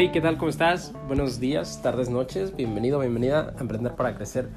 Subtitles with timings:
[0.00, 0.36] Hey, ¿qué tal?
[0.36, 0.92] ¿Cómo estás?
[1.08, 2.54] Buenos días, tardes, noches.
[2.54, 4.48] Bienvenido, bienvenida a Emprender para Crecer.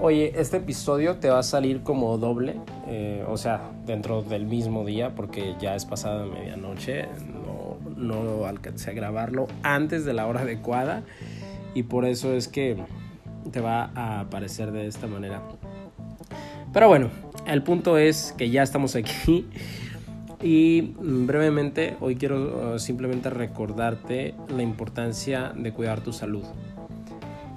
[0.00, 2.56] Oye, este episodio te va a salir como doble,
[2.86, 7.06] eh, o sea, dentro del mismo día, porque ya es pasada medianoche.
[7.44, 11.02] No, no alcancé a grabarlo antes de la hora adecuada
[11.74, 12.78] y por eso es que
[13.52, 15.42] te va a aparecer de esta manera.
[16.72, 17.10] Pero bueno,
[17.46, 19.50] el punto es que ya estamos aquí
[20.42, 26.44] y brevemente hoy quiero uh, simplemente recordarte la importancia de cuidar tu salud.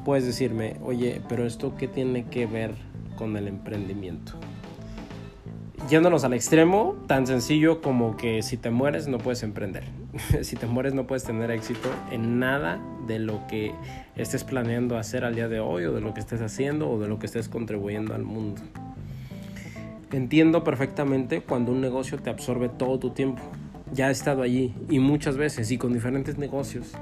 [0.05, 2.71] Puedes decirme, oye, pero esto qué tiene que ver
[3.17, 4.33] con el emprendimiento?
[5.89, 9.85] Yéndonos al extremo, tan sencillo como que si te mueres no puedes emprender.
[10.41, 13.73] si te mueres no puedes tener éxito en nada de lo que
[14.15, 17.07] estés planeando hacer al día de hoy o de lo que estés haciendo o de
[17.07, 18.61] lo que estés contribuyendo al mundo.
[20.11, 23.43] Entiendo perfectamente cuando un negocio te absorbe todo tu tiempo.
[23.93, 26.93] Ya he estado allí y muchas veces y con diferentes negocios.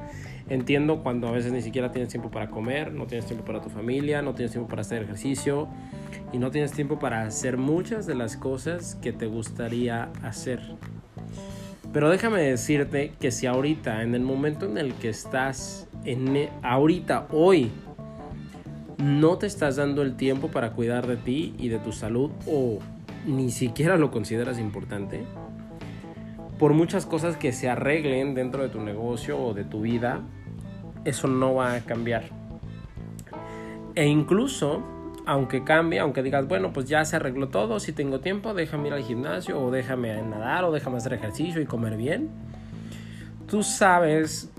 [0.49, 3.69] Entiendo cuando a veces ni siquiera tienes tiempo para comer, no tienes tiempo para tu
[3.69, 5.69] familia, no tienes tiempo para hacer ejercicio
[6.33, 10.61] y no tienes tiempo para hacer muchas de las cosas que te gustaría hacer.
[11.94, 16.49] Pero déjame decirte que si ahorita, en el momento en el que estás, en e,
[16.61, 17.71] ahorita, hoy,
[18.97, 22.80] no te estás dando el tiempo para cuidar de ti y de tu salud o
[23.28, 25.23] ni siquiera lo consideras importante,
[26.58, 30.21] por muchas cosas que se arreglen dentro de tu negocio o de tu vida,
[31.05, 32.23] eso no va a cambiar.
[33.95, 34.82] E incluso,
[35.26, 38.93] aunque cambie, aunque digas, bueno, pues ya se arregló todo, si tengo tiempo, déjame ir
[38.93, 42.30] al gimnasio o déjame nadar o déjame hacer ejercicio y comer bien.
[43.48, 44.52] Tú sabes,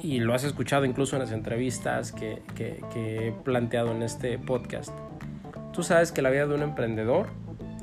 [0.00, 4.92] y lo has escuchado incluso en las entrevistas que, que he planteado en este podcast,
[5.72, 7.41] tú sabes que la vida de un emprendedor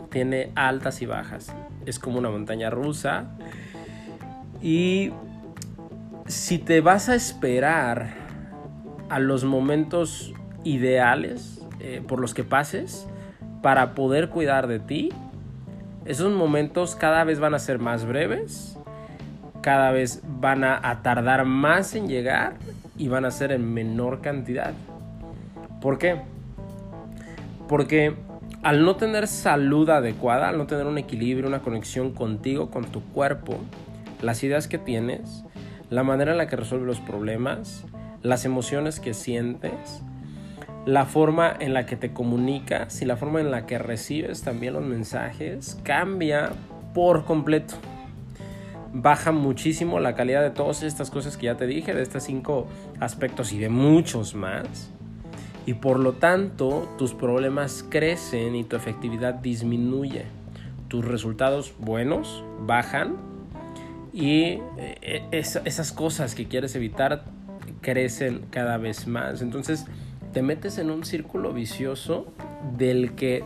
[0.09, 1.53] tiene altas y bajas.
[1.85, 3.25] Es como una montaña rusa.
[4.61, 5.11] Y
[6.27, 8.13] si te vas a esperar
[9.09, 10.33] a los momentos
[10.63, 13.07] ideales eh, por los que pases
[13.61, 15.09] para poder cuidar de ti,
[16.05, 18.77] esos momentos cada vez van a ser más breves,
[19.61, 22.53] cada vez van a tardar más en llegar
[22.97, 24.73] y van a ser en menor cantidad.
[25.81, 26.21] ¿Por qué?
[27.67, 28.15] Porque
[28.61, 33.01] al no tener salud adecuada, al no tener un equilibrio, una conexión contigo, con tu
[33.01, 33.57] cuerpo,
[34.21, 35.45] las ideas que tienes,
[35.89, 37.85] la manera en la que resuelves los problemas,
[38.21, 40.01] las emociones que sientes,
[40.85, 44.73] la forma en la que te comunicas y la forma en la que recibes también
[44.73, 46.51] los mensajes cambia
[46.93, 47.75] por completo.
[48.91, 52.67] Baja muchísimo la calidad de todas estas cosas que ya te dije, de estos cinco
[52.99, 54.91] aspectos y de muchos más
[55.69, 60.25] y por lo tanto tus problemas crecen y tu efectividad disminuye.
[60.87, 63.17] Tus resultados buenos bajan
[64.11, 67.23] y eh, esas cosas que quieres evitar
[67.81, 69.43] crecen cada vez más.
[69.43, 69.85] Entonces
[70.33, 72.25] te metes en un círculo vicioso
[72.75, 73.43] del que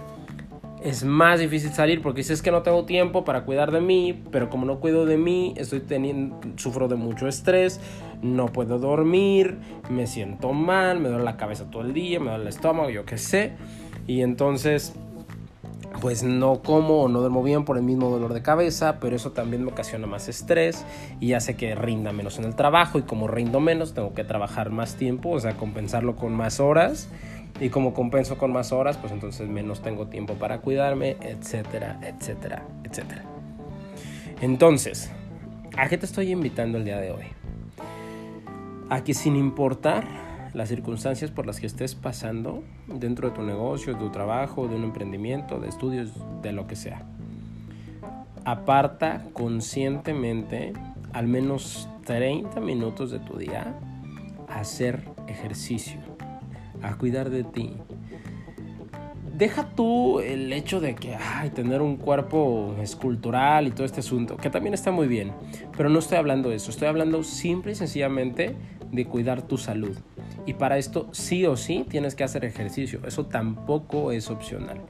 [0.83, 4.49] es más difícil salir porque dices que no tengo tiempo para cuidar de mí, pero
[4.49, 7.79] como no cuido de mí, estoy teniendo, sufro de mucho estrés,
[8.21, 9.57] no puedo dormir,
[9.89, 13.05] me siento mal, me duele la cabeza todo el día, me duele el estómago, yo
[13.05, 13.53] qué sé.
[14.07, 14.93] Y entonces,
[16.03, 19.31] pues no como o no duermo bien por el mismo dolor de cabeza, pero eso
[19.31, 20.83] también me ocasiona más estrés
[21.21, 24.69] y hace que rinda menos en el trabajo y como rindo menos, tengo que trabajar
[24.69, 27.07] más tiempo, o sea, compensarlo con más horas
[27.61, 32.65] y como compenso con más horas, pues entonces menos tengo tiempo para cuidarme, etcétera, etcétera,
[32.83, 33.23] etcétera.
[34.41, 35.09] Entonces,
[35.77, 37.27] ¿a qué te estoy invitando el día de hoy?
[38.89, 40.03] A que sin importar
[40.53, 44.75] las circunstancias por las que estés pasando dentro de tu negocio, de tu trabajo, de
[44.75, 46.11] un emprendimiento, de estudios,
[46.41, 47.03] de lo que sea,
[48.45, 50.73] aparta conscientemente
[51.13, 53.75] al menos 30 minutos de tu día
[54.49, 55.99] a hacer ejercicio
[56.83, 57.73] a cuidar de ti.
[59.35, 64.37] Deja tú el hecho de que ay, tener un cuerpo escultural y todo este asunto,
[64.37, 65.31] que también está muy bien,
[65.75, 68.55] pero no estoy hablando de eso, estoy hablando simple y sencillamente
[68.91, 69.97] de cuidar tu salud.
[70.45, 74.81] Y para esto sí o sí tienes que hacer ejercicio, eso tampoco es opcional.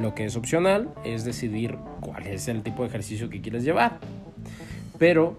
[0.00, 3.98] Lo que es opcional es decidir cuál es el tipo de ejercicio que quieres llevar.
[4.98, 5.36] Pero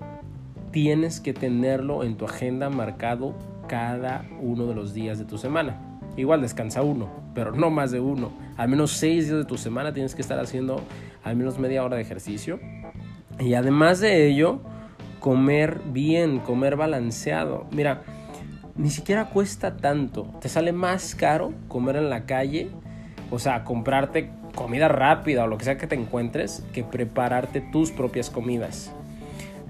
[0.71, 3.35] tienes que tenerlo en tu agenda marcado
[3.67, 5.79] cada uno de los días de tu semana.
[6.17, 8.31] Igual descansa uno, pero no más de uno.
[8.57, 10.81] Al menos seis días de tu semana tienes que estar haciendo
[11.23, 12.59] al menos media hora de ejercicio.
[13.39, 14.59] Y además de ello,
[15.19, 17.67] comer bien, comer balanceado.
[17.71, 18.03] Mira,
[18.79, 20.23] ni siquiera cuesta tanto.
[20.41, 22.69] Te sale más caro comer en la calle,
[23.29, 27.91] o sea, comprarte comida rápida o lo que sea que te encuentres, que prepararte tus
[27.91, 28.93] propias comidas.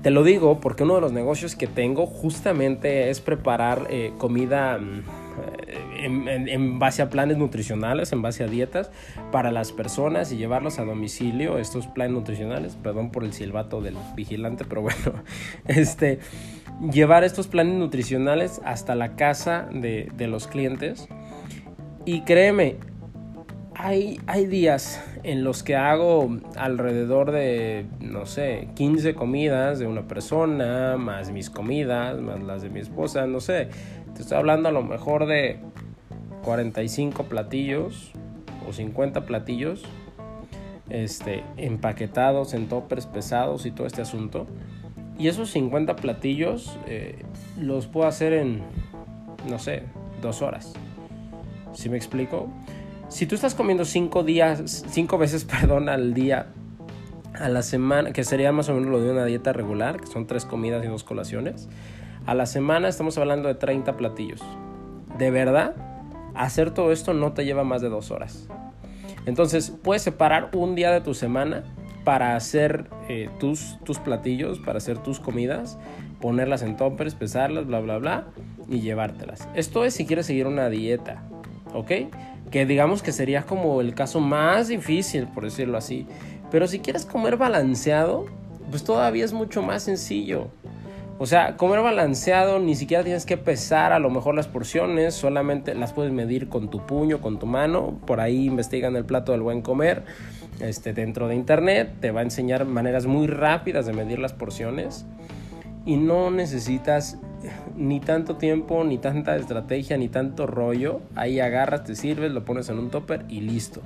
[0.04, 4.78] Te lo digo porque uno de los negocios que tengo justamente es preparar eh, comida
[4.78, 5.02] mm,
[6.04, 8.92] en, base a planes nutricionales, en base a dietas
[9.32, 13.98] para las personas y llevarlos a domicilio, estos planes nutricionales, perdón por el silbato del
[14.16, 15.24] vigilante, pero bueno,
[15.68, 16.20] este,
[16.82, 21.08] llevar estos planes nutricionales hasta la casa de, de los clientes.
[22.06, 22.78] Y créeme,
[23.76, 30.08] hay, hay, días en los que hago alrededor de, no sé, 15 comidas de una
[30.08, 33.70] persona, más mis comidas, más las de mi esposa, no sé.
[34.16, 35.60] Te estoy hablando a lo mejor de
[36.44, 38.12] 45 platillos
[38.68, 39.84] o 50 platillos
[40.90, 44.48] este, empaquetados en toppers pesados y todo este asunto.
[45.20, 47.24] Y esos 50 platillos eh,
[47.60, 48.62] los puedo hacer en,
[49.50, 49.84] no sé,
[50.22, 50.74] dos horas.
[51.74, 52.48] ¿Sí me explico?
[53.10, 56.48] Si tú estás comiendo 5 días, 5 veces, perdón, al día,
[57.36, 60.26] a la semana, que sería más o menos lo de una dieta regular, que son
[60.26, 61.68] 3 comidas y 2 colaciones,
[62.26, 64.42] a la semana estamos hablando de 30 platillos.
[65.18, 65.76] De verdad,
[66.34, 68.48] hacer todo esto no te lleva más de dos horas.
[69.26, 71.64] Entonces puedes separar un día de tu semana
[72.10, 75.78] para hacer eh, tus, tus platillos, para hacer tus comidas,
[76.20, 78.24] ponerlas en toppers, pesarlas, bla, bla, bla,
[78.68, 79.48] y llevártelas.
[79.54, 81.22] Esto es si quieres seguir una dieta,
[81.72, 81.92] ¿ok?
[82.50, 86.08] Que digamos que sería como el caso más difícil, por decirlo así.
[86.50, 88.26] Pero si quieres comer balanceado,
[88.72, 90.48] pues todavía es mucho más sencillo.
[91.22, 95.76] O sea, comer balanceado, ni siquiera tienes que pesar a lo mejor las porciones, solamente
[95.76, 98.00] las puedes medir con tu puño, con tu mano.
[98.08, 100.06] Por ahí investigan el plato del buen comer.
[100.62, 105.06] Este, dentro de internet te va a enseñar maneras muy rápidas de medir las porciones
[105.86, 107.18] y no necesitas
[107.76, 111.02] ni tanto tiempo, ni tanta estrategia, ni tanto rollo.
[111.16, 113.82] Ahí agarras, te sirves, lo pones en un topper y listo.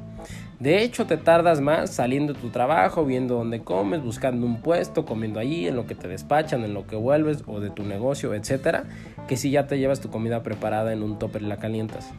[0.59, 5.05] De hecho, te tardas más saliendo de tu trabajo, viendo dónde comes, buscando un puesto,
[5.05, 8.33] comiendo allí, en lo que te despachan, en lo que vuelves o de tu negocio,
[8.33, 8.85] etcétera,
[9.27, 12.09] que si ya te llevas tu comida preparada en un topper y la calientas.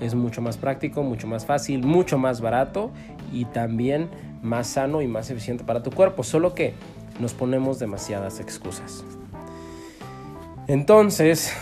[0.00, 2.90] Es mucho más práctico, mucho más fácil, mucho más barato
[3.32, 4.08] y también
[4.42, 6.22] más sano y más eficiente para tu cuerpo.
[6.22, 6.74] Solo que
[7.20, 9.04] nos ponemos demasiadas excusas.
[10.66, 11.52] Entonces,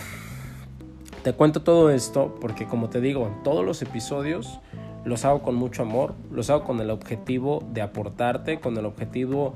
[1.23, 4.59] te cuento todo esto porque como te digo, todos los episodios
[5.05, 9.53] los hago con mucho amor, los hago con el objetivo de aportarte, con el objetivo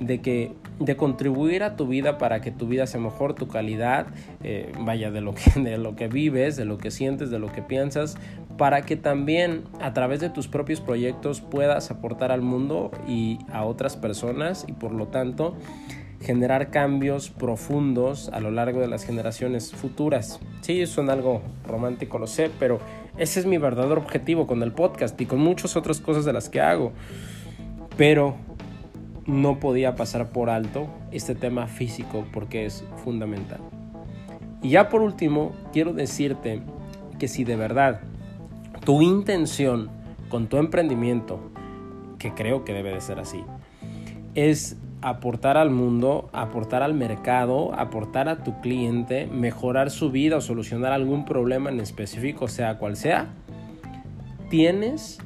[0.00, 4.06] de que de contribuir a tu vida para que tu vida sea mejor, tu calidad,
[4.42, 7.52] eh, vaya de lo que de lo que vives, de lo que sientes, de lo
[7.52, 8.16] que piensas,
[8.56, 13.64] para que también a través de tus propios proyectos puedas aportar al mundo y a
[13.64, 15.54] otras personas y por lo tanto
[16.20, 20.38] generar cambios profundos a lo largo de las generaciones futuras.
[20.60, 22.78] Sí, suena algo romántico, lo sé, pero
[23.16, 26.48] ese es mi verdadero objetivo con el podcast y con muchas otras cosas de las
[26.48, 26.92] que hago.
[27.96, 28.36] Pero
[29.26, 33.60] no podía pasar por alto este tema físico porque es fundamental.
[34.62, 36.62] Y ya por último, quiero decirte
[37.18, 38.00] que si de verdad
[38.84, 39.90] tu intención
[40.28, 41.40] con tu emprendimiento,
[42.18, 43.42] que creo que debe de ser así,
[44.34, 50.40] es aportar al mundo, aportar al mercado, aportar a tu cliente, mejorar su vida o
[50.40, 53.28] solucionar algún problema en específico, sea cual sea,
[54.50, 55.18] tienes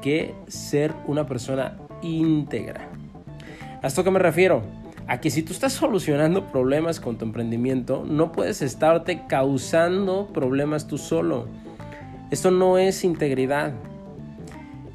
[0.00, 2.88] que ser una persona íntegra.
[3.82, 4.62] ¿A esto qué me refiero?
[5.06, 10.86] A que si tú estás solucionando problemas con tu emprendimiento, no puedes estarte causando problemas
[10.86, 11.48] tú solo.
[12.30, 13.72] Esto no es integridad.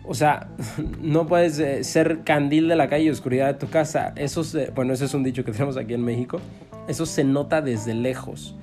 [0.08, 0.48] O sea,
[1.02, 4.14] no puedes eh, ser candil de la calle y oscuridad de tu casa.
[4.16, 6.40] Eso bueno, ese es un dicho que tenemos aquí en México.
[6.88, 8.56] Eso se nota desde lejos.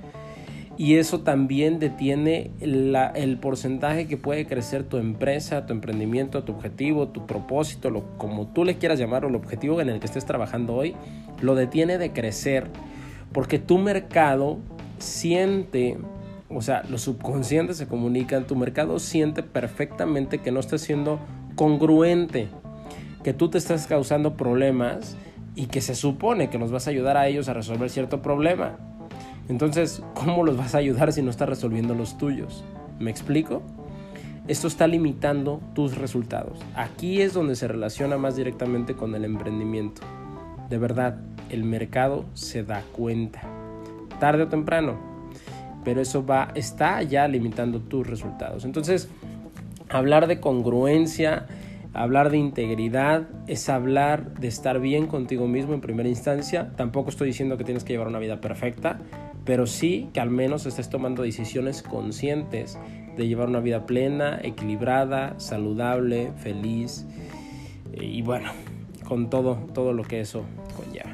[0.77, 7.09] Y eso también detiene el porcentaje que puede crecer tu empresa, tu emprendimiento, tu objetivo,
[7.09, 10.25] tu propósito, lo, como tú le quieras llamar, o el objetivo en el que estés
[10.25, 10.97] trabajando hoy,
[11.41, 12.67] lo detiene de crecer.
[13.33, 14.59] Porque tu mercado
[14.99, 15.97] siente
[16.49, 21.19] o sea, los subconscientes se comunican, tu mercado siente perfectamente que no está siendo
[21.57, 22.49] congruente,
[23.23, 25.17] que tú te estás causando problemas
[25.55, 28.77] y que se supone que los vas a ayudar a ellos a resolver cierto problema.
[29.49, 32.65] Entonces, ¿cómo los vas a ayudar si no estás resolviendo los tuyos?
[32.99, 33.63] ¿Me explico?
[34.47, 36.59] esto está limitando tus resultados.
[36.75, 40.03] Aquí es donde se relaciona más directamente con el emprendimiento.
[40.69, 43.43] De verdad, el mercado se da cuenta,
[44.21, 45.14] tarde o temprano,
[45.85, 48.65] pero eso va, está ya limitando tus resultados.
[48.65, 49.09] Entonces,
[49.89, 51.47] hablar de congruencia,
[51.93, 56.73] hablar de integridad, es hablar de estar bien contigo mismo en primera instancia.
[56.77, 58.99] Tampoco estoy diciendo que tienes que llevar una vida perfecta,
[59.45, 62.79] pero sí que al menos estés tomando decisiones conscientes
[63.17, 67.07] de llevar una vida plena, equilibrada, saludable, feliz
[67.93, 68.51] y bueno,
[69.07, 70.45] con todo, todo lo que eso
[70.77, 71.14] conlleva.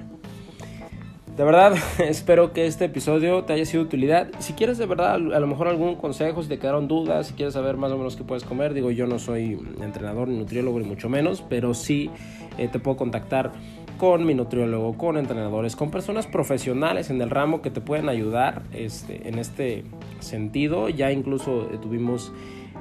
[1.36, 4.28] De verdad, espero que este episodio te haya sido de utilidad.
[4.40, 7.54] Si quieres de verdad a lo mejor algún consejo, si te quedaron dudas, si quieres
[7.54, 10.86] saber más o menos qué puedes comer, digo, yo no soy entrenador ni nutriólogo ni
[10.86, 12.10] mucho menos, pero sí
[12.58, 13.52] eh, te puedo contactar
[13.96, 18.62] con mi nutriólogo, con entrenadores, con personas profesionales en el ramo que te pueden ayudar
[18.72, 19.84] este, en este
[20.20, 20.88] sentido.
[20.88, 22.32] Ya incluso eh, tuvimos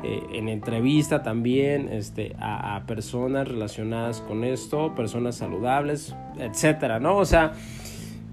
[0.02, 7.18] eh, en entrevista también este, a, personas relacionadas con esto, personas saludables, etcétera, ¿no?
[7.18, 7.52] O sea,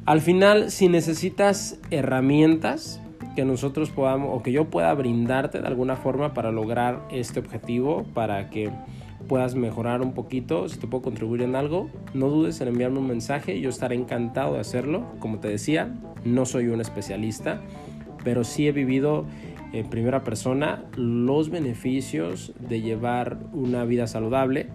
[0.07, 3.01] al final, si necesitas herramientas
[3.35, 8.05] que nosotros podamos o que yo pueda brindarte de alguna forma para lograr este objetivo,
[8.15, 8.71] para que
[9.29, 13.09] puedas mejorar un poquito, si te puedo contribuir en algo, no dudes en enviarme un
[13.09, 15.05] mensaje, yo estaré encantado de hacerlo.
[15.19, 15.93] Como te decía,
[16.25, 17.61] no soy un especialista,
[18.23, 19.27] pero sí he vivido
[19.73, 24.69] en primera persona los beneficios de llevar una vida saludable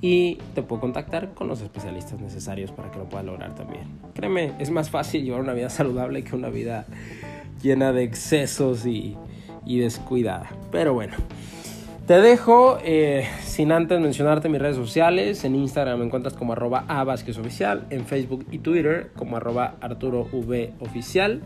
[0.00, 3.84] y te puedo contactar con los especialistas necesarios para que lo puedas lograr también.
[4.14, 6.86] Créeme, es más fácil llevar una vida saludable que una vida
[7.62, 9.16] llena de excesos y,
[9.66, 10.50] y descuidada.
[10.70, 11.14] Pero bueno.
[12.08, 15.44] Te dejo eh, sin antes mencionarte mis redes sociales.
[15.44, 16.86] En Instagram me encuentras como arroba
[17.38, 17.86] oficial.
[17.90, 21.42] En Facebook y Twitter como arroba Arturo v oficial.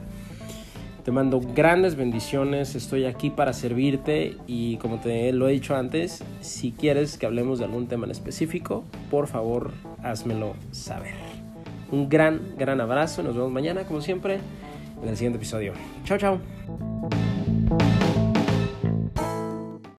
[1.04, 2.74] Te mando grandes bendiciones.
[2.74, 4.36] Estoy aquí para servirte.
[4.46, 8.12] Y como te lo he dicho antes, si quieres que hablemos de algún tema en
[8.12, 11.14] específico, por favor, házmelo saber.
[11.90, 13.22] Un gran, gran abrazo.
[13.22, 14.38] Nos vemos mañana, como siempre,
[15.02, 15.72] en el siguiente episodio.
[16.04, 16.38] Chao, chao.